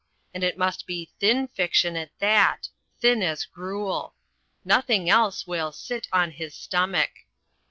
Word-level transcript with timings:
And 0.33 0.43
it 0.43 0.57
must 0.57 0.87
be 0.87 1.11
thin 1.19 1.47
fiction 1.47 1.95
at 1.95 2.09
that 2.17 2.69
thin 2.99 3.21
as 3.21 3.45
gruel. 3.45 4.15
Nothing 4.65 5.11
else 5.11 5.45
will 5.45 5.71
"sit 5.71 6.07
on 6.11 6.31
his 6.31 6.55
stomach." 6.55 7.11